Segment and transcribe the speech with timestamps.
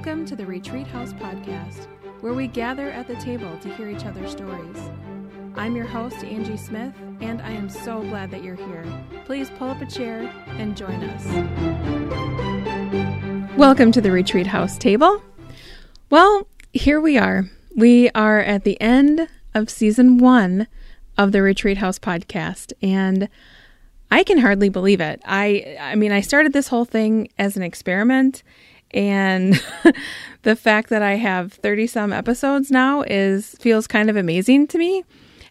[0.00, 1.86] Retreat House podcast,
[2.22, 4.78] where we gather at the table to hear each other's stories.
[5.56, 8.86] I'm your host, Angie Smith, and I am so glad that you're here.
[9.26, 10.22] Please pull up a chair
[10.56, 11.26] and join us.
[13.58, 15.22] Welcome to the Retreat House table.
[16.08, 17.50] Well, here we are.
[17.76, 20.66] We are at the end of season one
[21.18, 23.28] of the Retreat House podcast, and
[24.10, 25.20] I can hardly believe it.
[25.26, 28.42] I I mean, I started this whole thing as an experiment
[28.92, 29.62] and
[30.42, 34.78] the fact that I have 30 some episodes now is feels kind of amazing to
[34.78, 35.04] me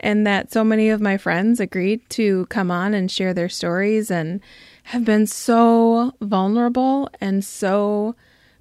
[0.00, 4.10] and that so many of my friends agreed to come on and share their stories
[4.10, 4.40] and
[4.84, 8.14] have been so vulnerable and so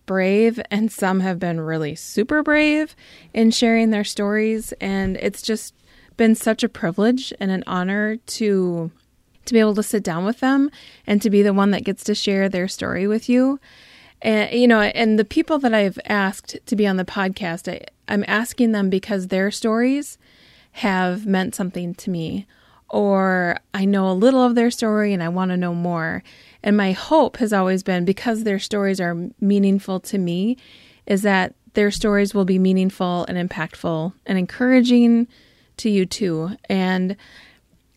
[0.06, 2.96] brave and some have been really super brave
[3.34, 5.74] in sharing their stories and it's just
[6.18, 8.92] been such a privilege and an honor to
[9.46, 10.70] to be able to sit down with them
[11.06, 13.60] and to be the one that gets to share their story with you.
[14.24, 17.86] And you know, and the people that I've asked to be on the podcast, I,
[18.08, 20.18] I'm asking them because their stories
[20.72, 22.48] have meant something to me,
[22.90, 26.24] or I know a little of their story and I want to know more.
[26.64, 30.58] And my hope has always been because their stories are meaningful to me,
[31.06, 35.28] is that their stories will be meaningful and impactful and encouraging
[35.78, 36.56] to you too.
[36.70, 37.18] And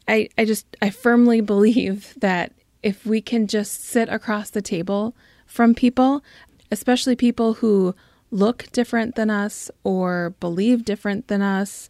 [0.08, 5.14] I, I just, I firmly believe that if we can just sit across the table
[5.46, 6.22] from people,
[6.70, 7.94] especially people who
[8.30, 11.88] look different than us or believe different than us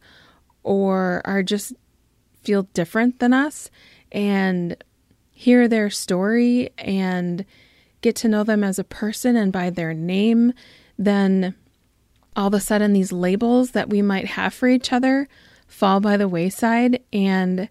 [0.62, 1.72] or are just
[2.42, 3.70] feel different than us
[4.12, 4.82] and
[5.32, 7.44] hear their story and
[8.02, 10.52] get to know them as a person and by their name,
[10.98, 11.54] then
[12.36, 15.26] all of a sudden these labels that we might have for each other
[15.66, 17.68] fall by the wayside and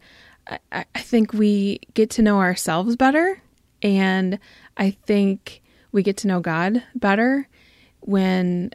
[0.48, 3.42] I, I think we get to know ourselves better.
[3.82, 4.40] And
[4.78, 5.62] I think
[5.96, 7.48] we get to know God better
[8.02, 8.72] when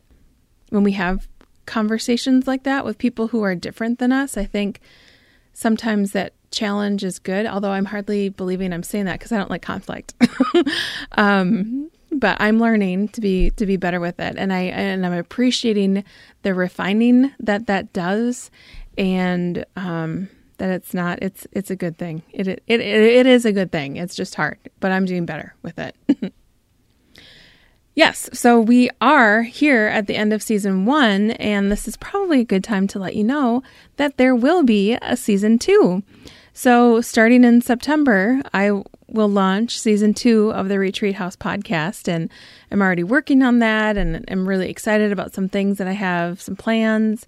[0.71, 1.29] when we have
[1.67, 4.39] conversations like that with people who are different than us.
[4.39, 4.81] I think
[5.53, 9.51] sometimes that challenge is good, although I'm hardly believing I'm saying that because I don't
[9.51, 10.15] like conflict.
[11.13, 15.13] um, but I'm learning to be to be better with it, and I and I'm
[15.13, 16.03] appreciating
[16.43, 18.51] the refining that that does,
[18.97, 22.23] and um, that it's not it's it's a good thing.
[22.33, 23.97] It it it, it is a good thing.
[23.97, 25.95] It's just hard, but I'm doing better with it.
[28.01, 32.41] yes, so we are here at the end of season 1 and this is probably
[32.41, 33.63] a good time to let you know
[33.99, 36.03] that there will be a season 2.
[36.55, 38.71] So, starting in September, I
[39.07, 42.31] will launch season 2 of the Retreat House podcast and
[42.71, 46.41] I'm already working on that and I'm really excited about some things that I have,
[46.41, 47.27] some plans.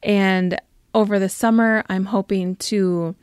[0.00, 0.60] And
[0.94, 3.16] over the summer, I'm hoping to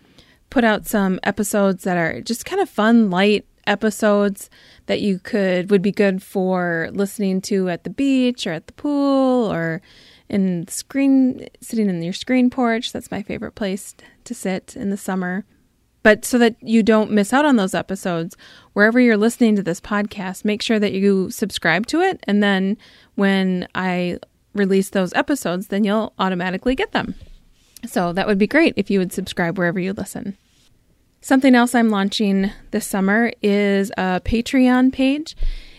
[0.49, 4.49] put out some episodes that are just kind of fun, light episodes
[4.85, 8.73] that you could would be good for listening to at the beach or at the
[8.73, 9.81] pool or
[10.29, 12.91] in screen sitting in your screen porch.
[12.91, 15.45] That's my favorite place to sit in the summer.
[16.03, 18.35] But so that you don't miss out on those episodes,
[18.73, 22.19] wherever you're listening to this podcast, make sure that you subscribe to it.
[22.23, 22.77] And then
[23.15, 24.17] when I
[24.53, 27.15] release those episodes, then you'll automatically get them.
[27.85, 30.37] So that would be great if you would subscribe wherever you listen.
[31.21, 35.35] Something else I'm launching this summer is a Patreon page.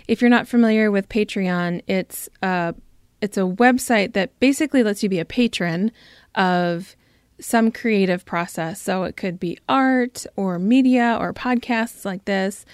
[0.07, 2.75] If you're not familiar with Patreon, it's a,
[3.21, 5.91] it's a website that basically lets you be a patron
[6.37, 6.95] of
[7.41, 8.81] some creative process.
[8.81, 12.65] So it could be art or media or podcasts like this.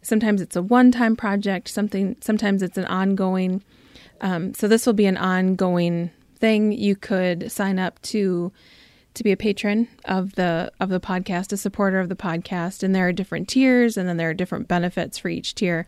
[0.00, 1.68] Sometimes it's a one-time project.
[1.68, 2.16] Something.
[2.20, 3.62] Sometimes it's an ongoing.
[4.22, 6.72] Um, so this will be an ongoing thing.
[6.72, 8.50] You could sign up to
[9.14, 12.94] to be a patron of the of the podcast, a supporter of the podcast, and
[12.94, 15.86] there are different tiers, and then there are different benefits for each tier.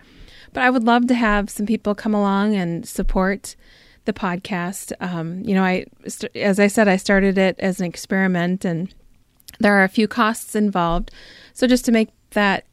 [0.52, 3.56] But I would love to have some people come along and support
[4.04, 4.92] the podcast.
[5.00, 5.86] Um, you know, I
[6.34, 8.94] as I said, I started it as an experiment, and
[9.58, 11.10] there are a few costs involved.
[11.52, 12.64] So just to make that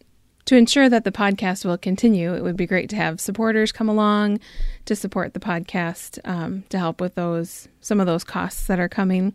[0.46, 3.88] to ensure that the podcast will continue, it would be great to have supporters come
[3.88, 4.40] along
[4.86, 8.90] to support the podcast um, to help with those some of those costs that are
[8.90, 9.34] coming.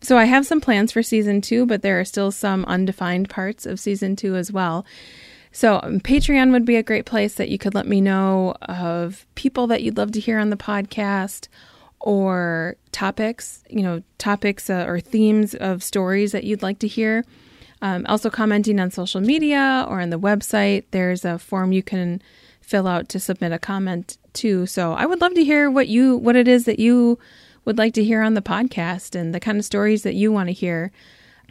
[0.00, 3.66] So I have some plans for season two, but there are still some undefined parts
[3.66, 4.86] of season two as well.
[5.50, 9.26] So um, Patreon would be a great place that you could let me know of
[9.34, 11.48] people that you'd love to hear on the podcast
[12.00, 17.24] or topics, you know, topics uh, or themes of stories that you'd like to hear.
[17.80, 20.84] Um, also, commenting on social media or on the website.
[20.90, 22.20] There's a form you can
[22.60, 24.66] fill out to submit a comment too.
[24.66, 27.18] So I would love to hear what you what it is that you
[27.68, 30.48] would like to hear on the podcast and the kind of stories that you want
[30.48, 30.90] to hear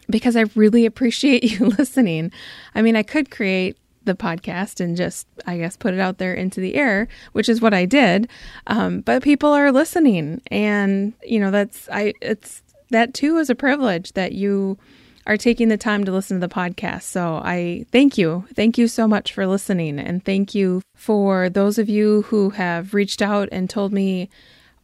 [0.09, 2.31] because I really appreciate you listening.
[2.73, 6.33] I mean, I could create the podcast and just, I guess, put it out there
[6.33, 8.29] into the air, which is what I did.
[8.65, 12.13] Um, but people are listening, and you know, that's I.
[12.19, 14.79] It's that too is a privilege that you
[15.27, 17.03] are taking the time to listen to the podcast.
[17.03, 18.47] So I thank you.
[18.55, 19.99] Thank you so much for listening.
[19.99, 24.29] And thank you for those of you who have reached out and told me,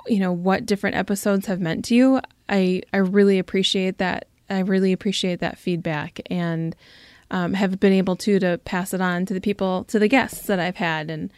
[0.08, 2.22] you know, what different episodes have meant to you.
[2.50, 4.28] I, I really appreciate that.
[4.50, 6.76] I really appreciate that feedback and
[7.32, 10.46] um, have been able to to pass it on to the people, to the guests
[10.48, 11.10] that I've had.
[11.10, 11.32] And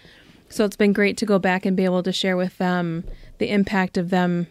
[0.50, 3.06] so it's been great to go back and be able to share with them
[3.38, 4.48] the impact of them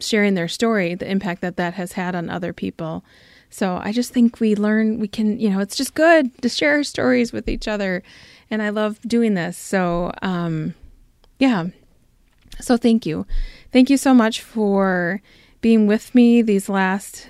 [0.00, 3.04] sharing their story, the impact that that has had on other people.
[3.50, 6.82] So I just think we learn, we can, you know, it's just good to share
[6.82, 8.02] stories with each other.
[8.50, 9.56] And I love doing this.
[9.56, 10.74] So, um,
[11.38, 11.66] yeah.
[12.60, 13.26] So thank you.
[13.72, 15.20] Thank you so much for
[15.60, 17.28] being with me these last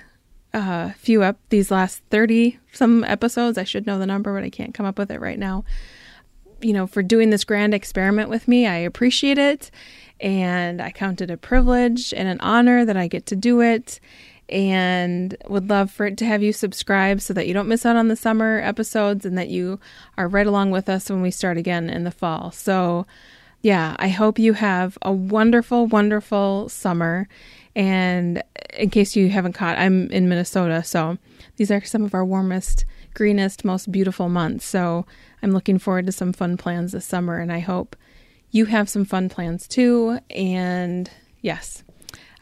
[0.52, 3.58] uh, few up, these last 30 some episodes.
[3.58, 5.64] I should know the number, but I can't come up with it right now.
[6.60, 9.70] You know, for doing this grand experiment with me, I appreciate it.
[10.20, 14.00] And I count it a privilege and an honor that I get to do it
[14.48, 17.96] and would love for it to have you subscribe so that you don't miss out
[17.96, 19.80] on the summer episodes and that you
[20.18, 22.50] are right along with us when we start again in the fall.
[22.50, 23.06] So,
[23.64, 27.26] yeah, I hope you have a wonderful, wonderful summer.
[27.74, 28.42] And
[28.74, 31.16] in case you haven't caught, I'm in Minnesota, so
[31.56, 32.84] these are some of our warmest,
[33.14, 34.66] greenest, most beautiful months.
[34.66, 35.06] So
[35.42, 37.96] I'm looking forward to some fun plans this summer, and I hope
[38.50, 40.18] you have some fun plans too.
[40.28, 41.82] And yes,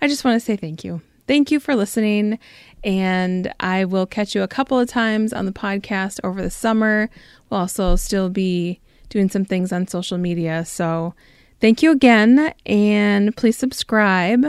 [0.00, 2.36] I just want to say thank you thank you for listening.
[2.82, 7.08] And I will catch you a couple of times on the podcast over the summer.
[7.48, 8.80] We'll also still be
[9.12, 10.64] doing some things on social media.
[10.64, 11.14] So
[11.60, 12.54] thank you again.
[12.66, 14.46] And please subscribe.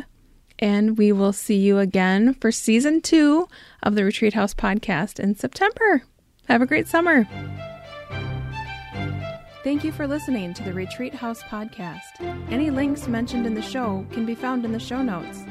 [0.60, 3.50] And we will see you again for season two
[3.84, 6.04] of the Retreat House podcast in September.
[6.48, 7.28] Have a great summer.
[9.64, 12.22] Thank you for listening to the Retreat House podcast.
[12.50, 15.44] Any links mentioned in the show can be found in the show notes.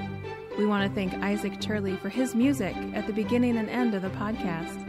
[0.58, 4.02] We want to thank Isaac Turley for his music at the beginning and end of
[4.02, 4.86] the podcast.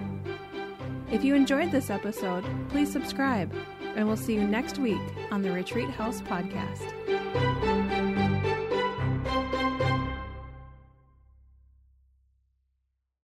[1.12, 3.54] If you enjoyed this episode, please subscribe,
[3.96, 5.02] and we'll see you next week
[5.32, 8.03] on the Retreat House Podcast.